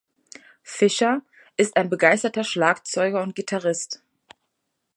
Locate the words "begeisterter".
1.91-2.43